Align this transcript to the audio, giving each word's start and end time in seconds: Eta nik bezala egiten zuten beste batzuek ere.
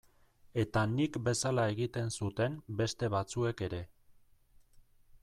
Eta 0.61 0.81
nik 0.93 1.19
bezala 1.27 1.65
egiten 1.75 2.09
zuten 2.21 2.57
beste 2.81 3.11
batzuek 3.17 3.63
ere. 3.69 3.83